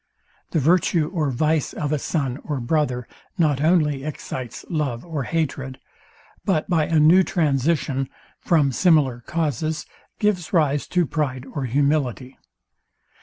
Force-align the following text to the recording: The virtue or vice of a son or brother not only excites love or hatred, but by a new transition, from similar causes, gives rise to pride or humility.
The 0.49 0.57
virtue 0.59 1.11
or 1.13 1.29
vice 1.29 1.73
of 1.73 1.91
a 1.91 1.99
son 1.99 2.39
or 2.43 2.59
brother 2.59 3.07
not 3.37 3.61
only 3.61 4.03
excites 4.03 4.65
love 4.67 5.05
or 5.05 5.25
hatred, 5.25 5.79
but 6.43 6.67
by 6.67 6.85
a 6.87 6.99
new 6.99 7.21
transition, 7.21 8.09
from 8.39 8.71
similar 8.71 9.21
causes, 9.27 9.85
gives 10.17 10.53
rise 10.53 10.87
to 10.87 11.05
pride 11.05 11.45
or 11.45 11.65
humility. 11.65 12.35